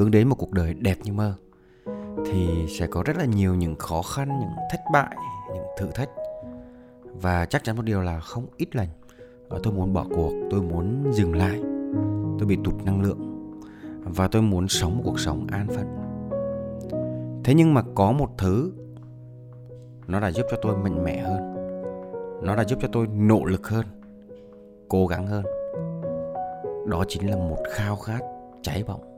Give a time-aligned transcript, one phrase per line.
[0.00, 1.34] hướng đến một cuộc đời đẹp như mơ,
[2.26, 5.16] thì sẽ có rất là nhiều những khó khăn, những thất bại,
[5.54, 6.08] những thử thách.
[7.04, 8.86] Và chắc chắn một điều là không ít lần
[9.50, 11.60] à, tôi muốn bỏ cuộc, tôi muốn dừng lại,
[12.38, 13.50] tôi bị tụt năng lượng,
[14.04, 15.86] và tôi muốn sống một cuộc sống an phận.
[17.44, 18.72] Thế nhưng mà có một thứ
[20.06, 21.54] nó đã giúp cho tôi mạnh mẽ hơn,
[22.42, 23.86] nó đã giúp cho tôi nỗ lực hơn,
[24.88, 25.44] cố gắng hơn.
[26.86, 28.20] Đó chính là một khao khát
[28.62, 29.09] cháy bỏng.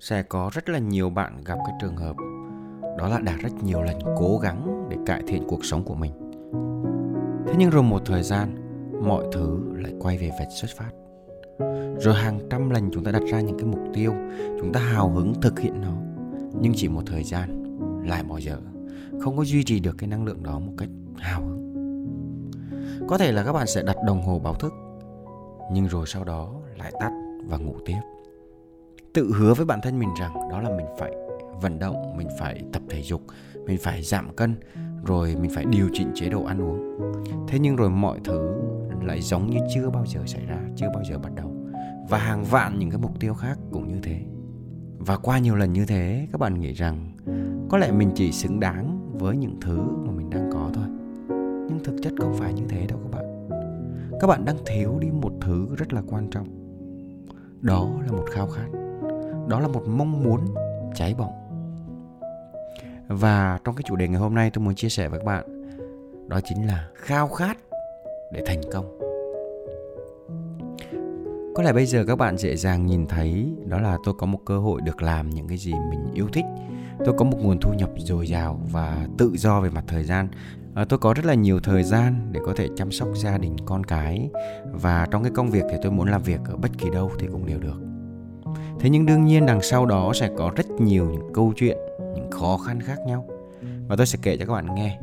[0.00, 2.16] Sẽ có rất là nhiều bạn gặp cái trường hợp
[2.98, 6.12] đó là đã rất nhiều lần cố gắng để cải thiện cuộc sống của mình.
[7.46, 8.54] Thế nhưng rồi một thời gian,
[9.02, 10.90] mọi thứ lại quay về vạch xuất phát.
[11.98, 14.12] Rồi hàng trăm lần chúng ta đặt ra những cái mục tiêu,
[14.60, 15.92] chúng ta hào hứng thực hiện nó.
[16.60, 17.64] Nhưng chỉ một thời gian,
[18.06, 18.58] lại bỏ dở
[19.20, 21.60] không có duy trì được cái năng lượng đó một cách hào hứng.
[23.08, 24.72] Có thể là các bạn sẽ đặt đồng hồ báo thức,
[25.72, 27.10] nhưng rồi sau đó lại tắt
[27.46, 28.00] và ngủ tiếp
[29.14, 31.12] tự hứa với bản thân mình rằng đó là mình phải
[31.60, 33.22] vận động, mình phải tập thể dục,
[33.66, 34.54] mình phải giảm cân,
[35.06, 36.96] rồi mình phải điều chỉnh chế độ ăn uống.
[37.48, 38.50] Thế nhưng rồi mọi thứ
[39.02, 41.54] lại giống như chưa bao giờ xảy ra, chưa bao giờ bắt đầu.
[42.08, 44.20] Và hàng vạn những cái mục tiêu khác cũng như thế.
[44.98, 47.12] Và qua nhiều lần như thế, các bạn nghĩ rằng
[47.68, 50.84] có lẽ mình chỉ xứng đáng với những thứ mà mình đang có thôi.
[51.68, 53.48] Nhưng thực chất không phải như thế đâu các bạn.
[54.20, 56.48] Các bạn đang thiếu đi một thứ rất là quan trọng.
[57.60, 58.66] Đó là một khao khát
[59.48, 60.40] đó là một mong muốn
[60.94, 61.32] cháy bỏng.
[63.08, 65.44] Và trong cái chủ đề ngày hôm nay tôi muốn chia sẻ với các bạn
[66.28, 67.58] đó chính là khao khát
[68.32, 68.98] để thành công.
[71.54, 74.38] Có lẽ bây giờ các bạn dễ dàng nhìn thấy đó là tôi có một
[74.46, 76.44] cơ hội được làm những cái gì mình yêu thích.
[77.04, 80.28] Tôi có một nguồn thu nhập dồi dào và tự do về mặt thời gian.
[80.74, 83.56] À, tôi có rất là nhiều thời gian để có thể chăm sóc gia đình
[83.66, 84.30] con cái.
[84.72, 87.26] Và trong cái công việc thì tôi muốn làm việc ở bất kỳ đâu thì
[87.32, 87.89] cũng đều được
[88.80, 91.76] thế nhưng đương nhiên đằng sau đó sẽ có rất nhiều những câu chuyện
[92.14, 93.26] những khó khăn khác nhau.
[93.88, 94.98] Và tôi sẽ kể cho các bạn nghe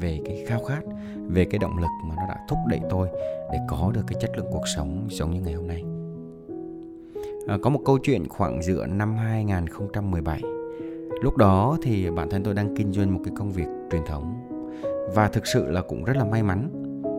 [0.00, 0.80] về cái khao khát
[1.28, 3.08] về cái động lực mà nó đã thúc đẩy tôi
[3.52, 5.84] để có được cái chất lượng cuộc sống giống như ngày hôm nay.
[7.48, 10.42] À, có một câu chuyện khoảng giữa năm 2017
[11.22, 14.34] lúc đó thì bản thân tôi đang kinh doanh một cái công việc truyền thống.
[15.14, 16.68] Và thực sự là cũng rất là may mắn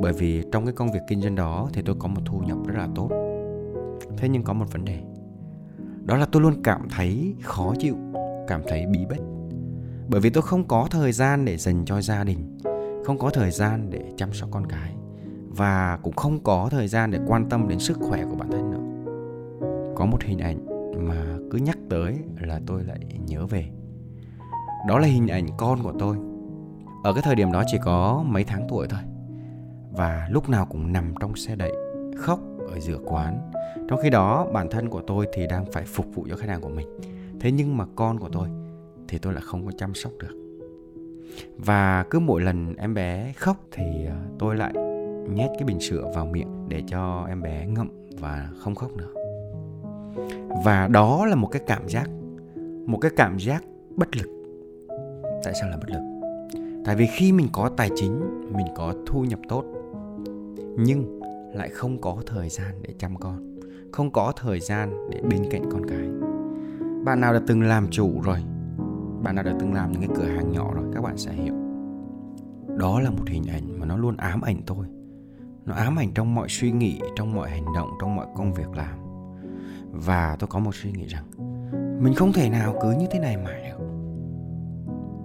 [0.01, 2.57] bởi vì trong cái công việc kinh doanh đó thì tôi có một thu nhập
[2.67, 3.09] rất là tốt.
[4.17, 4.99] Thế nhưng có một vấn đề
[6.05, 7.95] đó là tôi luôn cảm thấy khó chịu,
[8.47, 9.21] cảm thấy bí bách.
[10.07, 12.57] Bởi vì tôi không có thời gian để dành cho gia đình,
[13.05, 14.95] không có thời gian để chăm sóc con cái,
[15.49, 18.71] và cũng không có thời gian để quan tâm đến sức khỏe của bản thân
[18.71, 18.79] nữa.
[19.95, 20.65] Có một hình ảnh
[21.07, 23.69] mà cứ nhắc tới là tôi lại nhớ về.
[24.87, 26.17] Đó là hình ảnh con của tôi.
[27.03, 28.99] Ở cái thời điểm đó chỉ có mấy tháng tuổi thôi,
[29.91, 31.71] và lúc nào cũng nằm trong xe đẩy,
[32.17, 32.39] khóc
[32.73, 33.51] ở giữa quán.
[33.89, 36.61] Trong khi đó, bản thân của tôi thì đang phải phục vụ cho khách hàng
[36.61, 36.87] của mình.
[37.39, 38.47] Thế nhưng mà con của tôi
[39.07, 40.43] thì tôi lại không có chăm sóc được.
[41.57, 44.73] Và cứ mỗi lần em bé khóc thì ờ, tôi lại
[45.33, 47.89] nhét cái bình sữa vào miệng để cho em bé ngậm
[48.19, 49.09] và không khóc nữa.
[50.65, 52.09] Và đó là một cái cảm giác,
[52.85, 53.63] một cái cảm giác
[53.95, 54.27] bất lực.
[55.43, 56.01] Tại sao là bất lực?
[56.85, 58.19] Tại vì khi mình có tài chính,
[58.53, 59.63] mình có thu nhập tốt,
[60.77, 61.19] nhưng
[61.53, 63.59] lại không có thời gian để chăm con,
[63.91, 66.07] không có thời gian để bên cạnh con cái.
[67.05, 68.37] Bạn nào đã từng làm chủ rồi?
[69.23, 70.85] Bạn nào đã từng làm những cái cửa hàng nhỏ rồi?
[70.93, 71.53] Các bạn sẽ hiểu.
[72.77, 74.87] Đó là một hình ảnh mà nó luôn ám ảnh tôi.
[75.65, 78.69] Nó ám ảnh trong mọi suy nghĩ, trong mọi hành động, trong mọi công việc
[78.75, 78.99] làm.
[79.91, 81.25] Và tôi có một suy nghĩ rằng,
[82.03, 83.85] mình không thể nào cứ như thế này mãi được.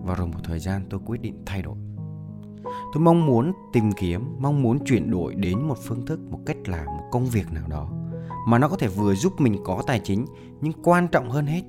[0.04, 1.76] Và rồi một thời gian tôi quyết định thay đổi
[2.64, 6.56] tôi mong muốn tìm kiếm, mong muốn chuyển đổi đến một phương thức, một cách
[6.66, 7.90] làm, một công việc nào đó
[8.46, 10.26] mà nó có thể vừa giúp mình có tài chính,
[10.60, 11.62] nhưng quan trọng hơn hết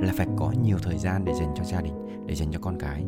[0.00, 2.78] là phải có nhiều thời gian để dành cho gia đình, để dành cho con
[2.78, 3.04] cái.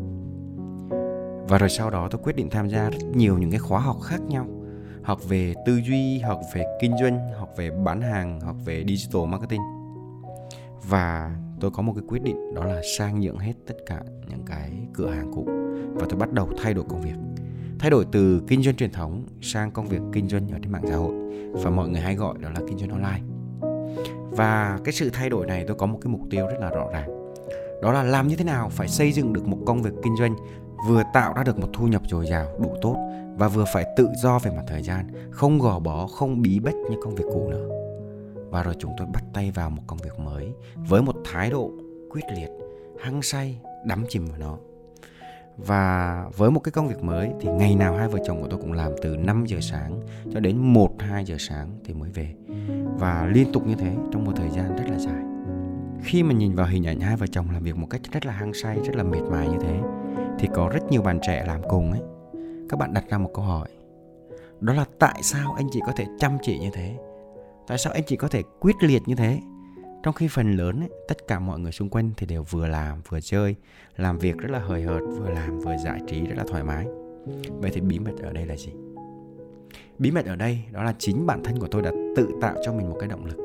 [1.49, 3.96] Và rồi sau đó tôi quyết định tham gia rất nhiều những cái khóa học
[4.02, 4.46] khác nhau,
[5.02, 9.26] học về tư duy, học về kinh doanh, học về bán hàng, học về digital
[9.26, 9.62] marketing.
[10.88, 14.43] Và tôi có một cái quyết định, đó là sang nhượng hết tất cả những
[14.47, 15.49] cái cửa hàng cũ.
[15.94, 17.14] Và tôi bắt đầu thay đổi công việc.
[17.79, 20.85] Thay đổi từ kinh doanh truyền thống sang công việc kinh doanh ở trên mạng
[20.88, 21.14] xã hội.
[21.53, 23.20] Và mọi người hay gọi đó là kinh doanh online.
[24.31, 26.88] Và cái sự thay đổi này tôi có một cái mục tiêu rất là rõ
[26.93, 27.32] ràng.
[27.82, 30.37] Đó là làm như thế nào phải xây dựng được một công việc kinh doanh
[30.88, 32.97] vừa tạo ra được một thu nhập dồi dào, đủ tốt
[33.38, 36.75] và vừa phải tự do về mặt thời gian, không gò bó, không bí bách
[36.75, 37.85] như công việc cũ nữa
[38.56, 41.70] và rồi chúng tôi bắt tay vào một công việc mới với một thái độ
[42.11, 42.49] quyết liệt
[43.00, 44.58] hăng say đắm chìm vào nó
[45.56, 48.61] và với một cái công việc mới thì ngày nào hai vợ chồng của tôi
[48.61, 50.00] cũng làm từ 5 giờ sáng
[50.32, 52.35] cho đến 1 2 giờ sáng thì mới về.
[52.99, 55.23] Và liên tục như thế trong một thời gian rất là dài.
[56.03, 58.32] Khi mà nhìn vào hình ảnh hai vợ chồng làm việc một cách rất là
[58.32, 59.81] hăng say, rất là mệt mỏi như thế
[60.38, 62.03] thì có rất nhiều bạn trẻ làm cùng ấy.
[62.69, 63.69] Các bạn đặt ra một câu hỏi.
[64.61, 66.97] Đó là tại sao anh chị có thể chăm chỉ như thế?
[67.68, 69.40] Tại sao anh chị có thể quyết liệt như thế?
[70.06, 73.00] trong khi phần lớn ấy, tất cả mọi người xung quanh thì đều vừa làm
[73.08, 73.54] vừa chơi
[73.96, 76.86] làm việc rất là hời hợt vừa làm vừa giải trí rất là thoải mái.
[77.50, 78.72] Vậy thì bí mật ở đây là gì?
[79.98, 82.72] Bí mật ở đây đó là chính bản thân của tôi đã tự tạo cho
[82.72, 83.36] mình một cái động lực.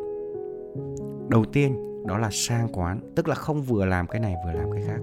[1.29, 1.75] Đầu tiên
[2.07, 4.99] đó là sang quán tức là không vừa làm cái này vừa làm cái khác.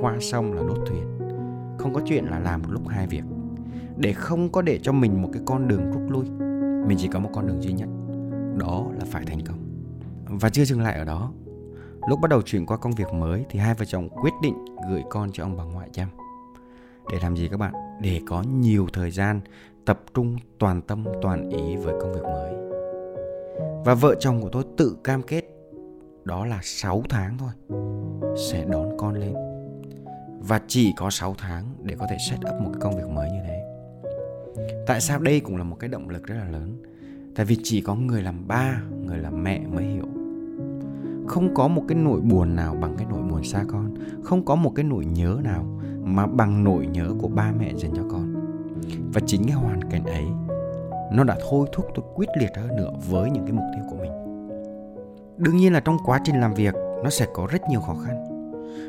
[0.00, 1.18] Qua sông là đốt thuyền.
[1.78, 3.24] Không có chuyện là làm một lúc hai việc.
[3.96, 6.24] Để không có để cho mình một cái con đường rút lui
[6.86, 7.88] mình chỉ có một con đường duy nhất
[8.56, 9.58] đó là phải thành công
[10.26, 11.32] và chưa dừng lại ở đó,
[12.08, 15.02] Lúc bắt đầu chuyển qua công việc mới thì hai vợ chồng quyết định gửi
[15.10, 16.08] con cho ông bà ngoại chăm.
[17.12, 17.72] Để làm gì các bạn?
[18.00, 19.40] Để có nhiều thời gian
[19.84, 22.52] tập trung toàn tâm, toàn ý với công việc mới.
[23.84, 25.44] Và vợ chồng của tôi tự cam kết
[26.24, 27.50] đó là 6 tháng thôi,
[28.50, 29.34] sẽ đón con lên.
[30.40, 33.30] Và chỉ có 6 tháng để có thể set up một cái công việc mới
[33.30, 33.62] như thế.
[34.86, 36.82] Tại sao đây cũng là một cái động lực rất là lớn?
[37.34, 40.06] Tại vì chỉ có người làm ba, người làm mẹ mới hiểu.
[41.26, 43.94] Không có một cái nỗi buồn nào bằng cái nỗi buồn xa con.
[44.22, 45.64] Không có một cái nỗi nhớ nào
[46.04, 48.34] mà bằng nỗi nhớ của ba mẹ dành cho con.
[49.14, 50.24] Và chính cái hoàn cảnh ấy
[51.12, 53.96] nó đã thôi thúc tôi quyết liệt hơn nữa với những cái mục tiêu của
[53.96, 54.12] mình.
[55.36, 56.74] Đương nhiên là trong quá trình làm việc
[57.04, 58.28] nó sẽ có rất nhiều khó khăn.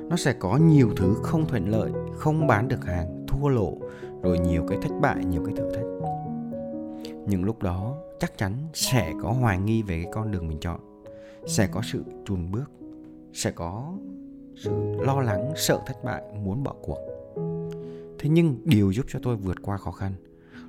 [0.09, 3.77] Nó sẽ có nhiều thứ không thuận lợi không bán được hàng thua lỗ
[4.21, 5.85] rồi nhiều cái thất bại nhiều cái thử thách.
[7.27, 10.79] Những lúc đó chắc chắn sẽ có hoài nghi về cái con đường mình chọn,
[11.47, 12.71] sẽ có sự chùn bước,
[13.33, 13.93] sẽ có
[14.55, 16.97] sự lo lắng, sợ thất bại, muốn bỏ cuộc.
[18.19, 20.11] Thế nhưng điều giúp cho tôi vượt qua khó khăn,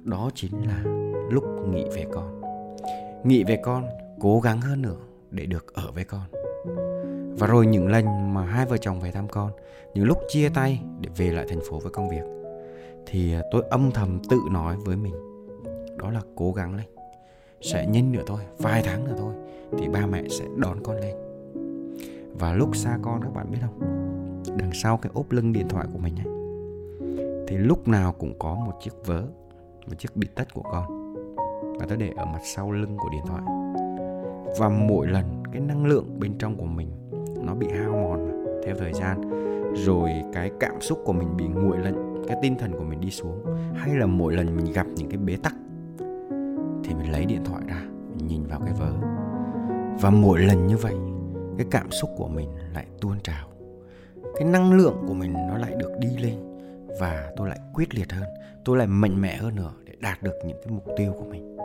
[0.04, 0.82] đó chính là
[1.30, 2.40] lúc nghĩ về con.
[3.24, 3.86] Nghĩ về con,
[4.20, 5.00] cố gắng hơn nữa
[5.30, 6.26] để được ở với con.
[7.38, 9.52] Và rồi những lần mà hai vợ chồng về thăm con,
[9.94, 12.24] những lúc chia tay để về lại thành phố với công việc,
[13.06, 15.14] thì tôi âm thầm tự nói với mình,
[15.98, 16.86] đó là cố gắng lên
[17.64, 19.34] sẽ nhanh nữa thôi vài tháng nữa thôi
[19.78, 21.16] thì ba mẹ sẽ đón con lên.
[22.38, 23.80] Và lúc xa con các bạn biết không?
[24.58, 26.34] Đằng sau cái ốp lưng điện thoại của mình ấy
[27.48, 29.22] thì lúc nào cũng có một chiếc vớ
[29.86, 31.14] một chiếc bịt tất của con.
[31.78, 33.42] Và tôi để ở mặt sau lưng của điện thoại.
[34.58, 36.88] Và mỗi lần cái năng lượng bên trong của mình
[37.46, 39.20] nó bị hao mòn mà, theo thời gian
[39.74, 43.10] rồi cái cảm xúc của mình bị nguội lạnh cái tinh thần của mình đi
[43.10, 43.44] xuống
[43.74, 45.54] hay là mỗi lần mình gặp những cái bế tắc
[46.94, 47.82] thì mình lấy điện thoại ra,
[48.16, 48.92] mình nhìn vào cái vớ.
[50.00, 50.94] Và mỗi lần như vậy,
[51.58, 53.48] cái cảm xúc của mình lại tuôn trào.
[54.36, 56.58] Cái năng lượng của mình nó lại được đi lên
[57.00, 58.28] và tôi lại quyết liệt hơn,
[58.64, 61.56] tôi lại mạnh mẽ hơn nữa để đạt được những cái mục tiêu của mình.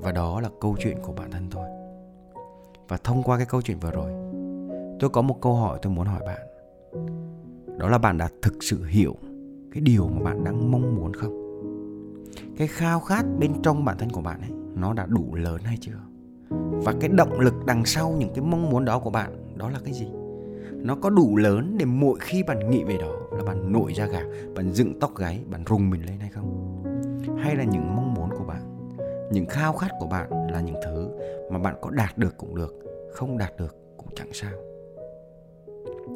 [0.00, 1.68] Và đó là câu chuyện của bản thân tôi.
[2.88, 4.12] Và thông qua cái câu chuyện vừa rồi,
[5.00, 6.40] tôi có một câu hỏi tôi muốn hỏi bạn.
[7.78, 9.16] Đó là bạn đã thực sự hiểu
[9.72, 11.47] cái điều mà bạn đang mong muốn không?
[12.58, 15.76] Cái khao khát bên trong bản thân của bạn ấy, nó đã đủ lớn hay
[15.80, 15.98] chưa?
[16.70, 19.78] Và cái động lực đằng sau những cái mong muốn đó của bạn, đó là
[19.84, 20.06] cái gì?
[20.72, 24.06] Nó có đủ lớn để mỗi khi bạn nghĩ về đó là bạn nổi da
[24.06, 24.22] gà,
[24.54, 26.82] bạn dựng tóc gáy, bạn rùng mình lên hay không?
[27.38, 28.90] Hay là những mong muốn của bạn,
[29.32, 31.08] những khao khát của bạn là những thứ
[31.50, 32.74] mà bạn có đạt được cũng được,
[33.12, 34.52] không đạt được cũng chẳng sao.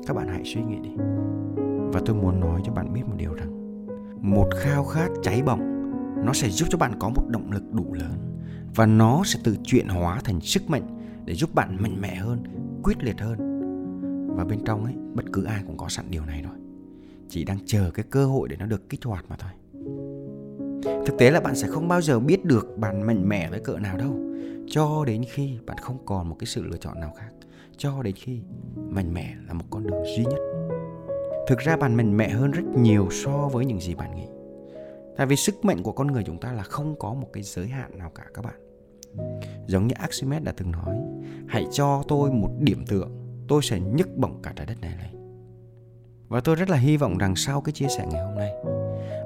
[0.07, 0.91] Các bạn hãy suy nghĩ đi.
[1.93, 3.87] Và tôi muốn nói cho bạn biết một điều rằng,
[4.21, 5.72] một khao khát cháy bỏng
[6.25, 8.13] nó sẽ giúp cho bạn có một động lực đủ lớn
[8.75, 12.43] và nó sẽ tự chuyển hóa thành sức mạnh để giúp bạn mạnh mẽ hơn,
[12.83, 13.39] quyết liệt hơn.
[14.37, 16.57] Và bên trong ấy, bất cứ ai cũng có sẵn điều này rồi.
[17.29, 19.51] Chỉ đang chờ cái cơ hội để nó được kích hoạt mà thôi.
[21.07, 23.79] Thực tế là bạn sẽ không bao giờ biết được bạn mạnh mẽ tới cỡ
[23.79, 24.19] nào đâu.
[24.67, 27.31] Cho đến khi bạn không còn một cái sự lựa chọn nào khác.
[27.77, 28.41] Cho đến khi
[28.77, 30.41] mạnh mẽ là một con đường duy nhất.
[31.49, 34.32] Thực ra bạn mạnh mẽ hơn rất nhiều so với những gì bạn nghĩ.
[35.17, 37.67] Tại vì sức mạnh của con người chúng ta là không có một cái giới
[37.67, 38.55] hạn nào cả các bạn.
[39.67, 40.97] Giống như Archimedes đã từng nói,
[41.49, 43.09] hãy cho tôi một điểm tựa,
[43.49, 45.23] tôi sẽ nhấc bổng cả trái đất này lên.
[46.29, 48.53] Và tôi rất là hy vọng rằng sau cái chia sẻ ngày hôm nay,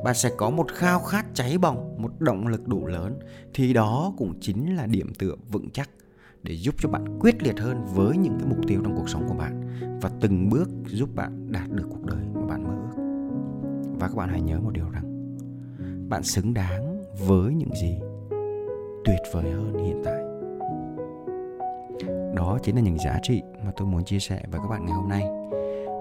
[0.04, 3.18] bạn sẽ có một khao khát cháy bỏng, một động lực đủ lớn,
[3.54, 5.90] thì đó cũng chính là điểm tựa vững chắc
[6.42, 9.24] để giúp cho bạn quyết liệt hơn với những cái mục tiêu trong cuộc sống
[9.28, 9.62] của bạn
[10.02, 13.02] và từng bước giúp bạn đạt được cuộc đời mà bạn mơ ước.
[14.00, 15.15] Và các bạn hãy nhớ một điều rằng
[16.08, 17.98] bạn xứng đáng với những gì
[19.04, 20.22] tuyệt vời hơn hiện tại.
[22.34, 24.94] Đó chính là những giá trị mà tôi muốn chia sẻ với các bạn ngày
[24.94, 25.22] hôm nay.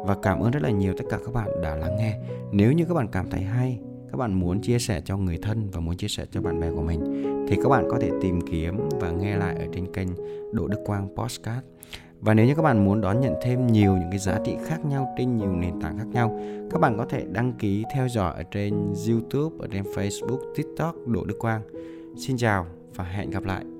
[0.05, 2.17] Và cảm ơn rất là nhiều tất cả các bạn đã lắng nghe.
[2.51, 3.79] Nếu như các bạn cảm thấy hay,
[4.11, 6.71] các bạn muốn chia sẻ cho người thân và muốn chia sẻ cho bạn bè
[6.71, 10.07] của mình, thì các bạn có thể tìm kiếm và nghe lại ở trên kênh
[10.51, 11.65] Đỗ Đức Quang Postcard.
[12.25, 14.85] Và nếu như các bạn muốn đón nhận thêm nhiều những cái giá trị khác
[14.85, 16.39] nhau trên nhiều nền tảng khác nhau,
[16.71, 20.95] các bạn có thể đăng ký theo dõi ở trên YouTube, ở trên Facebook, TikTok
[21.07, 21.61] Đỗ Đức Quang.
[22.17, 22.65] Xin chào
[22.95, 23.74] và hẹn gặp lại.